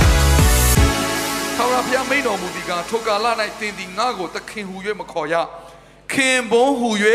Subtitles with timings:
[2.27, 3.25] တော်မူသည်ကထိုကာလ၌
[3.59, 5.35] သင်သည်ငါ့ကိုသခင်ဟူ၍မခေါ်ရ
[6.11, 6.89] ခင်ဘုန်းဟူ၍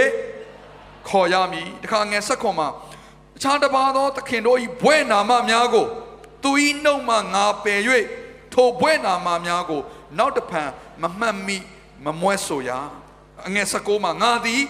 [1.09, 2.69] ခေါ်ရမည်တခါငယ်ဆက်ခွန်မှာ
[3.37, 5.87] အခြားတစ်ပါးသောသခင်တို့၏ဘွဲ့နာမများကို
[6.43, 6.51] သူ၏
[6.85, 7.81] နှုတ်မှငါပယ်၍
[8.53, 9.83] ထိုဘွဲ့နာမများကို
[10.19, 10.71] နောက်တစ်ဖန်
[11.03, 11.59] မမှတ်မိ
[12.05, 12.71] မမွဲဆိုရ
[13.47, 14.63] အငယ်၁၉မှာငါသည်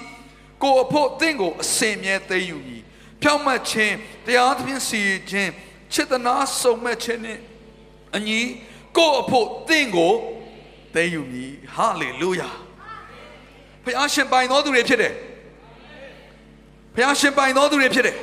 [0.62, 2.82] ကိုယ်အဖို့သင်ကိုအစင်မြဲသိမ်းယူမည်
[3.22, 3.94] ဖြောင့်မတ်ခြင်း
[4.26, 5.50] တရားသဖြင့်စီရင်ခြင်း
[5.92, 7.40] ချစ်သနာစုံမဲ့ခြင်းနှင့်
[8.16, 8.40] အညီ
[8.98, 10.12] ကိုယ့်အဖို့သင်ကို
[10.94, 12.48] သိမ်းယူမည်ဟာလေလုယာ
[13.84, 15.12] ဖခင်ရှင်ပိုင်တော်သူတွေဖြစ်တယ်
[16.94, 18.16] ဖခင်ရှင်ပိုင်တော်သူတွေဖြစ်တယ်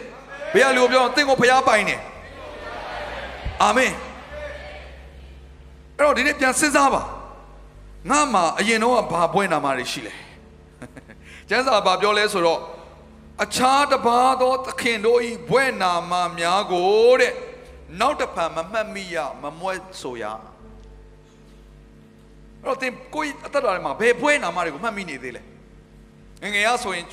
[0.54, 2.00] ဘုရားလူကိုပြောသင်ကိုဖခင်ပိုင်တယ်
[3.64, 3.94] အာမင်
[5.98, 7.02] အဲ့တော့ဒီနေ့ပြန်စဉ်းစားပါ
[8.10, 10.14] ငါမှာအရင်တော့ဘာပွဲနာမတွေရှိလဲ
[11.50, 12.60] ကျမ်းစာဘာပြောလဲဆိုတော့
[13.44, 17.34] အခြားတစ်ပါးသောသခင်တို့၏ဘွဲ့နာမများကိုတဲ့
[18.00, 20.53] နောက်တစ်ဖန်မမှတ်မိရမမွဲဆိုရအဲ့
[22.66, 25.42] တော့သင်ကိုယ့်အသက်တာထဲမှာဘယ်ဘွဲ့နာမတွေကိုမှတ်မိနေသေးလဲ
[26.42, 27.06] ငယ်ငယ်ရဆိုရင်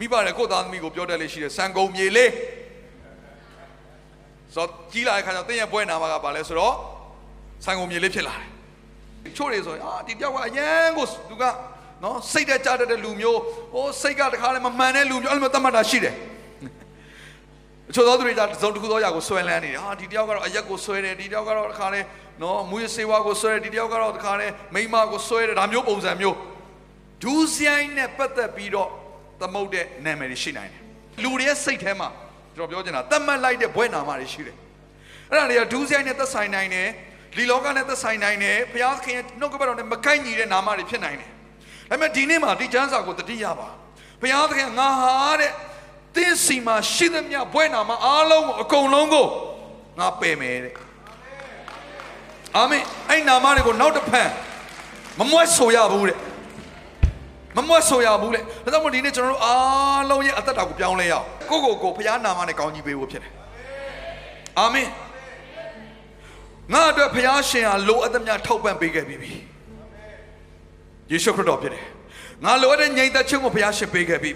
[0.00, 2.30] မိဘတွေကိုယ့်သားသမီးကိုပြောတတ်လေးရှိတယ်စံကုန်မြေလေး
[4.54, 6.74] ဆိုတော့ကြီးလာတဲ့ခါကျတော့သင်ရဲ့ဘွဲ့နာမကဘာလဲဆိုတော့
[7.64, 8.50] စံကုန်မြေလေးဖြစ်လာတယ်
[9.36, 11.44] ချို့တွေဆိုရင်အာဒီတယောက်ကအရန်ကိုသူက
[12.02, 13.40] နော်စိတ်တက်ကြတတ်တဲ့လူမျိုး
[13.74, 16.14] ဟိုစိတ်ကတခါလည်းမမှန်တဲ့လူမျိုးအဲ့လိုမျိုးသတ်မှတ်တာရှိတယ်
[17.90, 22.00] အချို့သောသူတွေကတစ်စုံတစ်ခုသောအရာကိုဆွဲလန်းနေတယ်ဟာဒီတယောက်ကတော့အရက်ကိုဆွဲတယ်ဒီတယောက်ကတော့တခါလဲ
[22.42, 26.36] နော်မူရစေဝါကိုဆွဲတယ်ဒီတယောက်ကတော့တခါလဲမိန်းမကိုဆွဲတယ်ဒါမျိုးပုံစံမျိုး
[27.22, 28.88] ဒူးဆိုင်နဲ့ပတ်သက်ပြီးတော့
[29.40, 30.82] သမုတ်တဲ့နာမည်တွေရှိနိုင်တယ်
[31.22, 32.08] လူတွေရဲ့စိတ်ထဲမှာ
[32.56, 34.56] ကျွန်တော်ပြောချင်တာသတ်မှတ်လိုက်တဲ့ဘွဲ့နာမတွေရှိတယ်
[35.30, 36.88] အဲ့ဒါတွေကဒူးဆိုင်နဲ့သက်ဆိုင်နိုင်တယ်
[37.36, 41.30] ဒီလောကနဲ့သက်ဆိုင်နိုင်တယ်ဘုရားသခင်ရဲ့နှုတ်ကပတ်တော်နဲ့မကိုက်ညီတဲ့နာမတွေဖြစ်နိုင်တယ်
[41.90, 43.68] ဒါပေမဲ့ဒီနေ့မှာဒီကျမ်းစာကိုတတိယပါ
[44.20, 45.52] ဘုရားသခင်ငါဟာတဲ့
[46.16, 49.26] တင်းစီမှာရှိသမျှဘွဲ့နာမအားလုံးကိုအကုန်လုံးကို
[49.98, 50.74] ငါပယ်မယ်တဲ့
[52.56, 54.28] အာမင်အဲ့နာမတွေကိုနောက်တစ်ဖန်
[55.18, 56.18] မမွဲဆိုရဘူးတဲ့
[57.56, 63.32] မမွဲဆိုရဘူးလေဒါကြောင့်မို့ဒီနေ့ကျွန်တော်တို့အားလုံးရဲ့အသက်တာကိုပြောင်းလဲရအောင်ကိုကိုကိုဘုရားနာမနဲ့ကောင်းကြီးပေးဖို့ဖြစ်တယ်
[64.58, 64.88] အာမင်
[66.72, 69.16] ငါအတွက်ဘုရားရှင်ဟာလိုအပ်သမျှထောက်ပံ့ပေးခဲ့ပြီ
[71.10, 71.84] ယေရှုခရစ်တော်ဖြစ်တယ်
[72.44, 74.30] ငါလိုအပ်တဲ့ငြိမ်သက်ခြင်းကိုဘုရားရှင်ပေးခဲ့ပြီ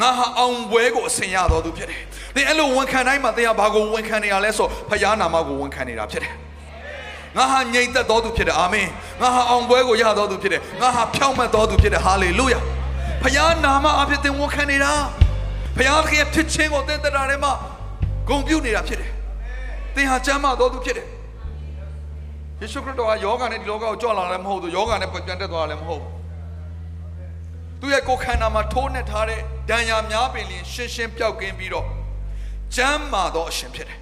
[0.00, 2.00] ငါဟာအောင်ပွဲကိုအစင်ရတော်သူဖြစ်တယ်
[2.34, 6.34] သင်အဲ့လိုဝန်ခံတိုင်းမှာသင်ဟာဘာကိုဝန်ခံနေရလဲဆိုဘုရားနာမကိုဝန်ခံနေတာဖြစ်တယ်
[7.36, 8.88] ငါဟာငြိမ်သက်တော်သူဖြစ်တယ်အာမင်
[9.20, 12.60] ငါဟာအောင်ပွဲကိုရတော်သူဖြစ်တယ်ငါဟာဖြောင့်မတ်တော်သူဖြစ်တယ်ဟာလေလုယာ
[13.22, 14.92] ဘုရားနာမအဖြစ်သင်ဝန်ခံနေတာ
[15.78, 17.52] ဘုရားသခင်ရဲ့ဖြစ်ခြင်းကိုသင်သက်တာထဲမှာ
[18.28, 19.10] ဂုဏ်ပြုနေတာဖြစ်တယ်
[19.94, 21.06] သင်ဟာကျမ်းမာတော်သူဖြစ်တယ်
[22.60, 26.12] ယေရှုခရစ်တော်ကယောဂာနဲ့ဒီလောကကိုကြွလာလည်းမဟုတ်ဘူးယောဂာနဲ့ပြန်တက်သွားလည်းမဟုတ်ဘူး
[27.80, 31.86] သူရဲ့ကိုယ်ခန္ဓာမှာထိုးနှက်ထားတဲ့ဒဏ်ရာများပင်လျင်ရှင်းရှင်းပြောက်ကင်းပြီးတော့
[32.76, 33.98] ကျမ်းမာသောအရှင်ဖြစ်တယ်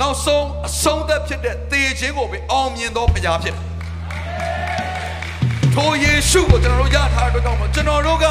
[0.00, 3.62] နောက်ဆုံးအဆုံးသက်ဖြစ်တဲ့သေခြင်းကိုပဲအောင်မြင်သောဘုရားဖြစ်တယ်။
[5.74, 8.26] ထိုယေရှုကိုကျွန်တော်တို့ရထားတဲ့အတွက်ကြောင့်မို့ကျွန်တော်တို့က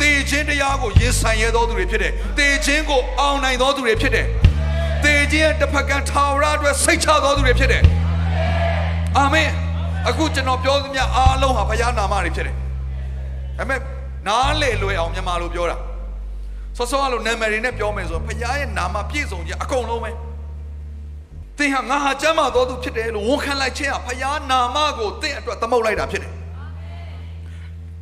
[0.00, 4.26] သေခြင်းတရားကိုရင်ဆိုင်ရသောသူတွေဖြစ်တယ်။သေခြင်းကိုအောင်နိုင်သောသူတွေဖြစ်တယ်။
[5.04, 7.82] သေခြင်းရဲ့တစ်ဖက်ကထာဝရအတွက်စိတ်ချသောသူတွေဖြစ်တယ်။
[9.16, 9.48] အာမင်။
[10.08, 12.54] အခုကျွန်တော်ပြောသမျှအားလုံးဟာဘုရားနာမတွေဖြစ်တယ်။
[13.58, 13.80] ဒါပေမဲ့
[14.26, 15.76] နားလေလွယ်အောင်မြန်မာလိုပြောတာ
[16.76, 20.10] စောစောကလိုနာမည်တွေနဲ့ပြောမယ်ဆိုဖခင်ရဲ့နာမပြည့်စုံခြင်းအကုန်လုံးပဲ
[21.58, 26.32] သင်ဟာငါဟာကျမ်းမာတော်သူဖြစ်တယ်လို့ဝန်ခံလိုက်ခြင်းဟာဖခင်နာမကိုသင်အတွက်သမုတ်လိုက်တာဖြစ်တယ်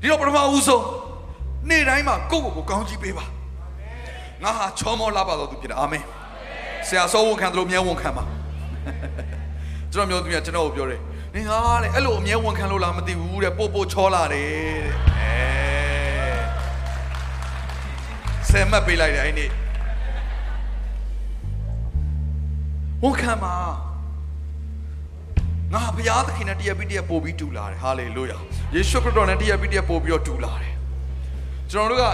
[0.01, 0.85] ဒီတော့ပထမဦးဆုံး
[1.69, 3.25] နေ့တိုင်းမှာကိုယ့်ကိုယ်ကိုကောင်းချီးပေးပါ
[4.43, 6.05] ငါဟာချောမောလာပါတော်သူဖြစ်တယ်အာမင်
[6.87, 8.23] ဆရာစောဝန်ခံတယ်လို့မြဲဝန်ခံပါ
[9.93, 11.01] ကျွန်တော်မျိုးသူကကျွန်တော်ကိုပြောတယ်
[11.35, 14.49] နင်ဟာတဲ့အဲ့လိုအမြဲဝန်ခံလို့လားမသိဘူးတဲ့ပို့ပို့ချောလာတယ်
[14.85, 15.33] တဲ့အဲ
[18.51, 19.47] ဆယ်မှတ်ပေးလိုက်တယ်အဲ့ဒီ
[23.05, 23.55] ဝန်ခံပါ
[25.75, 28.39] ငါဘုရားသခင်နဲ့တရားပြီးတရားပို့ပြီးတူလာတယ်ဟာလေလုယာ
[28.75, 30.75] ယေရှုခရစ်တော်နဲ့တရားပြီးတရားပို့ပြီးတော့တူလာတယ်
[31.71, 32.05] ကျွန်တော်တို့က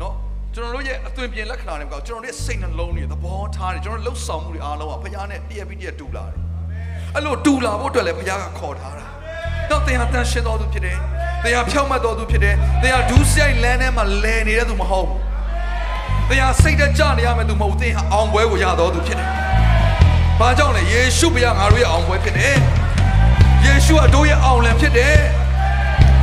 [0.00, 0.14] နော်
[0.54, 6.38] ကျွန်တော်တို့ရဲ့အသွင်ပြင်လက္ခဏာတွေကကျွန်တော်တို့ရဲ့စိတ်နှလုံးတွေသဘောထားတွေကျွန်တော်တို့လှုပ်ဆောင်မှုတွေအားလုံးကဘုရားနဲ့တရားပြီးတရားတူလာတယ်
[7.14, 9.06] အဲ့လိုတူလာဖို့အတွက်လည်းဘုရားကခေါ်ထားတာ
[9.70, 10.96] တော့သင်ဟာတန်ရှင်းတော်သူဖြစ်တယ်
[11.44, 15.20] သင်ဟာဖြောင့်မတ်တော်သူဖြစ်တယ်သင်ဟာဒူးဆိုင်လမ်းထဲမှာလဲနေတဲ့သူမဟုတ်ဘူး
[16.28, 19.35] သင်ဟာစိတ်တကြနေရမယ့်သူမဟုတ်ဘူးသင်ဟာအောင်ပွဲကိုရတော်သူဖြစ်တယ်
[20.40, 22.56] ဘာကြောင့်လဲယေရှုဘုရားငါတို့ရဲ့အောင်ပွဲဖြစ်တယ်
[23.64, 25.16] ယေရှုအတို့ရဲ့အောင်လံဖြစ်တယ်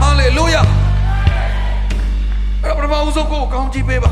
[0.01, 0.62] ဟာလေလုယာ
[2.63, 4.12] အဲ့တော့ပထမဦးဆုံးကိုယ်ကိုကောင်းကြီးပေးပါ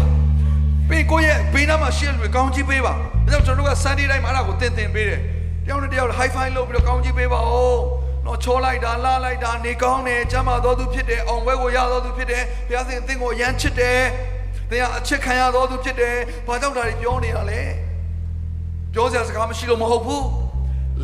[0.90, 5.20] ပြီးကိုယ့်ရဲ့ဘေးနားမှာရှိတဲ့လူတွေကောင်းကြီးပေးပါဒါကြောင့်ကျွန်တော်တို့က Sunday တိုင်းမှာအဲ့ဒါကိုတင်တင်ပေးတယ်
[5.66, 7.80] တယောက်နဲ့တယောက် high five လုပ်ပြီးတော့ကောင်းကြီးပေးပါဦး
[8.26, 14.02] နော်ချောလိုက်တာလာလိုက်တာနေကောင်းတယ်ကျမ်းမာတော်သူဖြစ်တယ်အောင်ပွဲကိုရတော်သူဖြစ်တယ်ဘုရားသခင်အသင်ကိုအယမ်းချစ်တယ်
[14.70, 16.16] သင်ကအချစ်ခံရတော်သူဖြစ်တယ်
[16.48, 17.62] ဘာကြောင့်ဒါတွေပြောနေရလဲ
[18.94, 20.26] ပြောစရာစကားမရှိလို့မဟုတ်ဘူး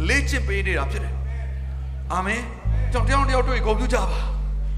[0.07, 1.13] လေ့ကျင့်ပေးနေတာဖြစ်တယ်
[2.13, 2.41] အာမင်
[2.91, 4.05] ကျွန်တော်တယောက်တစ်ယောက်တွေ့ဂုဏ်ပြုကြပါ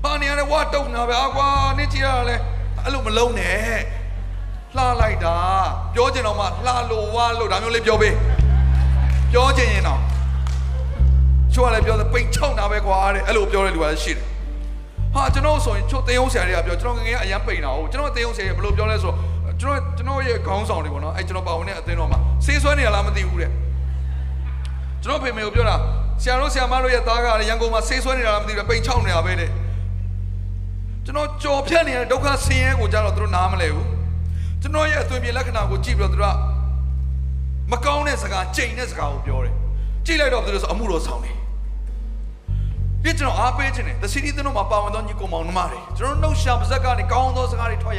[0.04, 1.48] ဟာနေရတဲ့ဝါတုံနာပဲအကွာ
[1.78, 2.36] နေကြည့်ရတာလဲ
[2.84, 3.78] အဲ့လိုမလုံးနဲ့
[4.76, 5.36] လှလိုက်တာ
[5.94, 8.16] ပြောချင်တော့မှလှလို့ဝါလို့ဒါမျိုးလေးပြောပေး
[9.32, 10.02] ပြောချင်ရင်တော့
[11.54, 14.24] ချိုးရလဲပြောတယ်ပိန်ချုံတာပဲကွာတဲ့အဲ့လိုပြောတဲ့လူကလည်းရှိတယ်
[15.14, 19.18] ဟာကျွန်တော်ဆိုရင်ချိုးတေးုံဆရာတွေကပြောကျွန်တော်ငငယ်ကအရန်ပိန်တာဟုတ်ကျွန်တော်တေးုံဆရာတွေဘယ်လိုပြောလဲဆိုတော့
[19.62, 23.52] ကျွန်တော်ကျွန်တော်ရဲ့ခေါင်းဆောင်တွေပေါ့နော်အဲ့ကျွန်တော်ပါဝင်တဲ့အသင်းတော်မှာဆေးဆွဲနေရလားမသိဘူးတဲ့
[25.04, 25.76] ကျွန်တော်ဖေမေကိုပြောတာ
[26.22, 29.50] ဆရာတို့ဆရာမတို့ရဲ့သားကလည်းရန်ကုန်မှာဆေးဆွဲနေတာလားမသိဘူးပိန်ချုံနေတာပဲတဲ့
[31.06, 33.88] ကျွန်တော်ကြော်ဖြတ်နေတဲ့ဒုက္ခဆင်းရဲကိုကြတော့သူတို့နားမလဲဘူး
[34.62, 36.38] ကျွန်တော်ရဲ့အသွင်ပြေလက္ခဏာကိုကြည့်ပြီးတော့သူတို့က
[37.72, 39.54] မကောင်းတဲ့စကားကြိမ်တဲ့စကားကိုပြောတယ်
[40.06, 41.36] ကြည့်လိုက်တော့သူတို့ဆိုအမှုတော်ဆောင်တယ်
[43.04, 47.96] ပြစ်ကျွန်တော်အားပေးခြင်းတယ်သစီတီသင်းတို့မှာပါဝင်သောညီကောင်မောင်နှမတွေကျွန်တော်နှုတ်ရှာပါဇက်ကနေကောင်းသောစကားတွေထွက်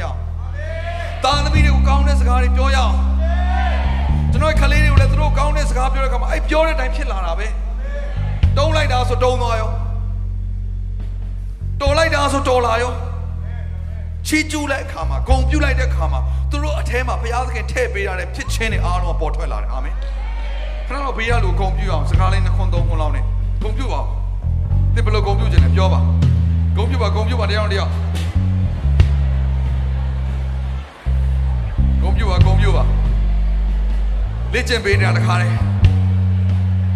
[1.31, 2.95] အောင်တာသမီးတွေကိုကောင်းတဲ့စကားတွေပြောရအောင်
[4.31, 7.47] ကျွန်တော်ခလေးတွေကိုလည်းသူတို့ကောင်းတဲ့စကားပြောတဲ့အခါမှာအဲ့ပြောတဲ့အတိုင်းဖြစ်လာတာပဲ
[8.57, 9.69] တုံးလိုက်တာဆိုတုံးသွားရော
[11.81, 12.93] တော်လိုက်တာဆိုတော်လာရော
[14.27, 16.19] ချီကျူးလိုက်အခါမှာဂုံပြုတ်လိုက်တဲ့အခါမှာ
[16.49, 19.95] သူတို့အထဲမှာဘုရားသခင်ထည့်ပေးရတဲ့ဖြစ်ခြင်းတွေအားလုံးပေါ်ထွက်လာတယ်အာမင်
[20.87, 23.25] ခဏတော့ဘေးရလူဂုံပြုတ်အောင်စကားလေးနှစ်ခွန်းသုံးခွန်းလောက်နဲ့
[23.63, 24.07] ဂုံပြုတ်အောင်
[24.95, 25.99] သင်ဘယ်လိုဂုံပြုတ်ခြင်းလဲပြောပါ
[26.75, 27.87] ဂုံပြုတ်ပါဂုံပြုတ်ပါတရားတယော
[32.21, 32.83] ပြုတ်ပါဂုံပြုတ်ပါ
[34.53, 35.55] လေ့ကျင့်ပေးနေတာတခါတည်း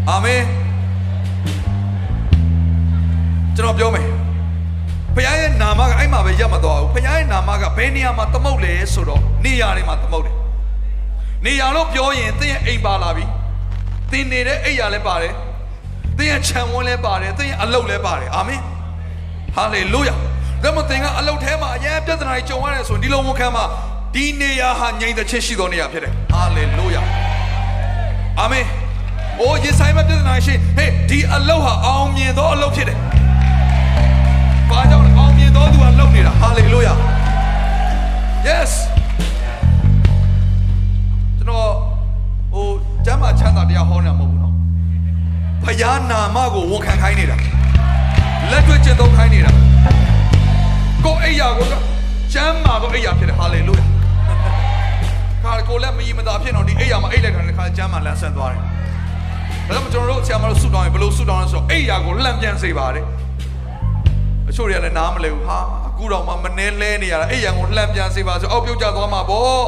[0.10, 0.44] အာမင်
[3.56, 4.07] ကျွန်တော်ပြောမယ်
[5.16, 10.36] ဘုရားရဲ့နာမကအဲ့မှာပဲရပ်မသွားဘူးဘုရားရဲ့နာမကဘယ်နေရာမှာသမုတ်လဲဆိုတော့နေရာတွေမှာသမုတ်တယ်
[11.45, 13.25] နေရာလို့ပြောရင်သင်ရဲ့အိမ်ပါလာပြီ
[14.12, 15.33] သင်နေတဲ့အိမ်ရလည်းပါတယ်
[16.18, 18.62] သင်ရဲ့ခြံဝန်းလည်းပါတယ်သင်ရဲ့အလုပ်လည်းပါတယ်အာမင်
[19.56, 20.16] ဟာလေလုယာ
[20.63, 23.66] ဒါမှသင်ကအလုပ်ထဲမှာအရင်ပြဿနာတွေကြုံရတယ်ဆိုရင်ဒီလိုဝန်ခံမှာ
[24.15, 27.01] ဒီနေရာဟာငြိမ်သက်ခြင်းရှိသောနေရာဖြစ်တယ်ဟာလေလုယာ
[28.39, 28.65] အာမင်
[29.39, 32.97] အိုးယေဆိုင်မပြဿနာရှိဟေးဒီအလုတ်ဟာအောင်မြင်သောအလုတ်ဖြစ်တယ်
[34.69, 36.94] ဘာကြောင့်အောင်မြင်သောသူကလုပ်နေတာဟာလေလုယာ
[38.47, 38.71] Yes
[41.38, 41.69] ကျွန်တော်
[42.51, 42.67] ဟို
[43.06, 44.53] ကျမ်းမာချမ်းသာတရားဟောနေတာမဟုတ်ဘူးနော်
[45.63, 47.38] ဖယားနာမကိုဝန်ခံခိုင်းနေတာ
[48.51, 49.51] လက်တွေ့ကျင့်သုံးခိုင်းနေတာ
[51.06, 51.67] ကိုအိယာကို
[52.33, 53.94] ကျမ်းမာသောအိယာဖြစ်တယ်ဟာလေလုယာ
[55.45, 58.69] ခါကိုလက်မကြီးမသာဖြစ်တော့ဒီအိယာမှာအိတ်လိုက်တာလည်းခါကျမ်းမာလန်းဆန်သွားတယ်ဒါ
[59.75, 63.06] ကြောင့်ကျွန်တော်တို့ဆရာမတို့ဆူတောင်းရင်ဘယ်လိုဆူတောင်းလဲဆိုတော့အိယာကိုလှမ်းပြန်စေပါတယ်
[64.50, 69.63] အချို့တွေကလည်းနားမလဲဘူးဟာအခုတော့မှမနှဲလဲနေရတာအိယာကိုလှမ်းပြန်စေပါဆိုအောက်ပြုတ်ကျသွားမှာပေါ့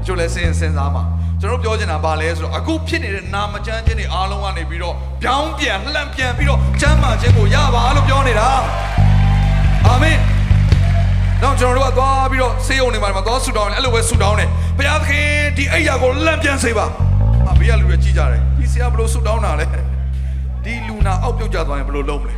[0.00, 1.02] အချို့လည်းစဉ်းစဉ်းစားမှာ
[1.40, 8.48] ကျွန်တော်ပြောချင်တာဘာလဲဆိုတော့အခုဖြစ်နေတဲ့နာမကျမ်းခြင်းတွေအားလုံးကနေပြီးတော့ပြောင်းပြန်လှမ်းပြန်ပြီးတော့ကျမ်းမာခြင်းကိုရပါလို့ပြောနေတာ
[9.86, 10.18] အာမင်
[11.42, 14.48] တော့ကျွန်တော်တို့ကသွားပြီးတော့ဆေးရုံတွေမှာသွားဆူတောင်းတယ်အဲ့လိုပဲဆူတောင်းတယ်
[14.80, 16.86] ဘုရားသခင်ဒီအိယာကိုလှမ်းပြန်စေပါ
[17.46, 19.66] ဟာဘေးကလူတွေကြည့်ကြတယ်ဒီဆရာဘယ်လိုဆူတောင်းတာလဲ
[20.64, 22.34] ဒီလူနာအောက်ပြုတ်ကျသွားရင်ဘယ်လိုလုပ်မလဲ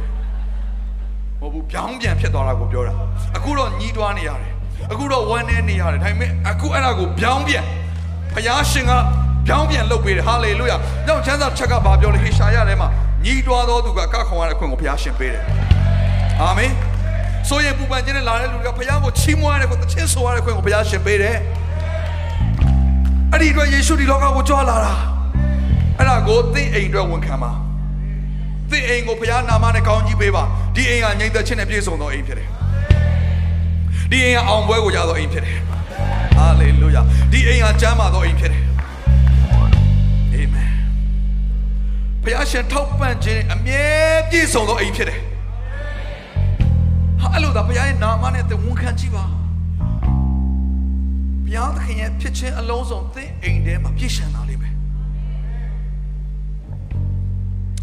[1.41, 2.93] မဟုတ်ဘူးပြောင်းပြန်ဖြစ်သွားတာကိုပြောတာ
[3.37, 4.53] အခုတော့ညီးတွားနေရတယ်
[4.93, 7.65] အခုတော့ဝမ်းနေနေရတယ်ဒါပေမဲ့အခုအဲ့ဒါကိုပြောင်းပြန်
[8.35, 8.93] ဘုရားရှင်က
[9.47, 12.89] ပြောင်းပြန်လုပ်ပေးတယ်ဟာလေလုယာ။ကြောင့်ချမ်းသာချက်ကဘာပြောလဲဟေရှာယထဲမှာ
[13.25, 15.45] ညီးတွားသောသူကကခေါင်ရတဲ့ခွင့်ကိုဘုရားရှင်ပေးတယ်။
[16.41, 16.71] အာမင်။
[17.49, 21.37] ဆိုရင်ပူပန်ခြင်းနဲ့လာတဲ့လူတွေကဘုရားကိုချီးမွမ်းရတဲ့ခွင့်တခြင်းဆိုရတဲ့ခွင့်ကိုဘုရားရှင်ပေးတယ်။
[23.33, 24.95] အဲ့ဒီအတွက်ယေရှုဒီလောကကိုကြွလာတာ။
[25.99, 27.53] အဲ့ဒါကိုသင်အိမ်အတွက်ဝန်ခံပါ။
[28.71, 32.49] သင်အိမ်ကိုဘုရားနာမနဲ့ကောင်းကြီးပေးပါ။ဒီအိမ်ကငြိမ်သက်ခြင်းနဲ့ပြည့်စုံသောအိမ်ဖြစ်တယ်။
[34.11, 35.57] ဒီအိမ်ကအောင်ပွဲကိုရသောအိမ်ဖြစ်တယ်။
[36.37, 38.62] ဟာလေလုယာ။ဒီအိမ်ကကျမ်းမာသောအိမ်ဖြစ်တယ်။
[40.33, 40.71] အာမင်။
[42.23, 43.85] ဘုရားရှင်ထောက်ပံ့ခြင်းအမြဲ
[44.31, 45.21] ပြည့်စုံသောအိမ်ဖြစ်တယ်။
[47.21, 49.25] ဟာအဲ့လိုသာဘုရားရဲ့နာမနဲ့သင်ဝန်ခံကြည့်ပါ။
[51.53, 54.75] ဘုရားသခင်ရဲ့ဖြစ်ခြင်းအလုံးစုံသင်အိမ်ထဲမှာပြည့်စုံလာလိမ့်မယ်။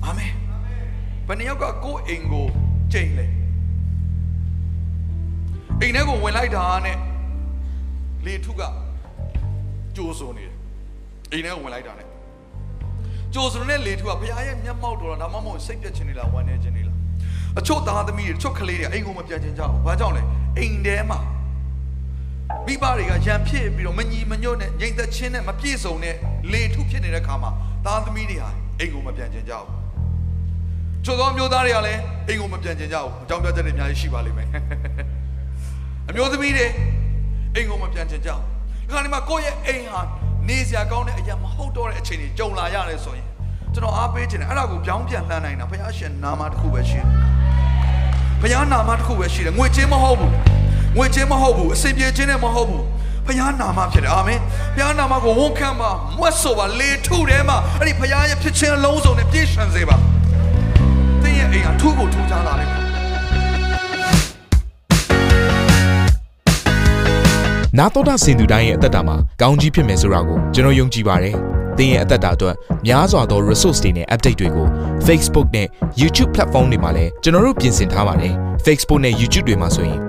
[0.06, 0.32] အာမင်။
[1.28, 2.48] ဘယ်နှယောက်ကကိုယ်အိမ်ကို
[2.92, 3.26] ကျိန်လဲ။
[5.82, 6.98] အိမ်ထဲကိုဝင်လိုက်တာနဲ့
[8.26, 8.62] လေထုက
[9.96, 10.56] ကြိုးစုံနေတယ်။
[11.32, 12.08] အိမ်ထဲကိုဝင်လိုက်တာနဲ့
[13.34, 16.98] ကြိုးစုံတဲ့လေထုကဘုရားရဲ့မျက်မှောက်တော်ဒါမှမဟုတ်စိတ်ပြတ်ခြင်းတွေလားဝမ်းနည်းခြင်းတွေလား
[17.60, 20.22] အချို့သားသမီးတွေအချို့ကလေးတွေအိမ်ကိုမပြန်ချင်ကြဘူးဘာကြောင့်လဲ
[20.58, 21.20] အိမ်ထဲမှာ
[22.70, 26.16] မိဘတွေကရံဖြစ်ပြီးတော့မညီမညွတ်နဲ့ငြိမ်သက်ခြင်းနဲ့မပြည့်စုံတဲ့
[26.52, 27.52] လေထုဖြစ်နေတဲ့ခါမှာ
[27.86, 28.50] သားသမီးတွေဟာ
[28.80, 29.68] အိမ်ကိုမပြန်ချင်ကြဘူး
[31.06, 34.48] ချို့သောမျိုးသားတွေကလည်းအိမ်ကိုမပြန်ကျင်ကြဘူးအကြောင်းပြချက်တွေအများကြီးရှိပါလိမ့်မယ်
[36.10, 36.68] အမျိုးသမီးတွေ
[37.56, 38.44] အိမ်ကိုမပြန်ကျင်ကြဘူး
[38.88, 40.02] ဒီခါဒီမှာကိုယ့်ရဲ့အိမ်ဟာ
[40.48, 43.28] နေစရာကောင်းတဲ့အရာမဟုတ်တော့တဲ့အချိန်တွေကြုံလာရတယ်ဆိုရင်
[43.74, 47.08] ကျွန်တော်အားပေးခြင်းတယ်အဲ့ဒါကိုပြောင်းပြန်လှမ်းနိုင်တာဘုရားရှင်နာမတစ်ခုပဲရှိတယ်
[48.42, 50.59] ဘုရားနာမတစ်ခုပဲရှိတယ်ငွေချင်းမဟုတ်ဘူး
[51.02, 52.84] ငွေချင်းမဟုတ်ဘူးအစဉ်ပြေခြင်းနဲ့မဟုတ်ဘူး
[53.26, 54.40] ဘုရားနာမဖြစ်တယ်အာမင်
[54.76, 59.96] ဘုရားနာမကိုဝန်ခံပါမွတ်ဆိုပါလေထုထဲမှာအဲ့ဒီဘုရားရဲ့ဖြစ်ခြင်းအလုံးစုံနဲ့ပြည့်စုံစေပါ
[61.24, 62.84] သင်ရဲ့အိမ်ဟာထူးကိုထူးခြားလာလိမ့်မယ်
[67.78, 71.36] နာတော်တာစင်သူတိုင်းရဲ့အသက်တာမှာကောင်းကြီးဖြစ်မယ်ဆိုတာကိုကျွန်တော်ယုံကြည်ပါတယ်။
[71.78, 74.68] သင်ရဲ့အသက်တာအတွက်များစွာသော resource တွေနဲ့ update တွေကို
[75.08, 75.68] Facebook နဲ့
[76.02, 78.34] YouTube platform တွေမှာလည်းကျွန်တော်တို့ပြင်ဆင်ထားပါတယ်။
[78.66, 80.09] Facebook နဲ့ YouTube တွေမှာဆိုရင်